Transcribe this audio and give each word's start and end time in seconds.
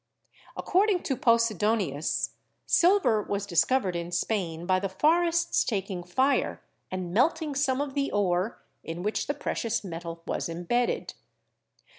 Accord 0.57 0.89
ing 0.89 1.03
to 1.03 1.15
Posidonius, 1.15 2.31
silver 2.65 3.21
was 3.21 3.45
discovered 3.45 3.95
in 3.95 4.11
Spain 4.11 4.65
by 4.65 4.79
the 4.79 4.89
forests 4.89 5.63
taking 5.63 6.01
fire 6.01 6.59
and 6.89 7.13
melting 7.13 7.53
some 7.53 7.79
of 7.81 7.93
the 7.93 8.11
ore 8.11 8.63
in 8.83 9.03
which 9.03 9.27
the 9.27 9.35
precious 9.35 9.83
metal 9.83 10.23
was 10.25 10.49
imbedded. 10.49 11.13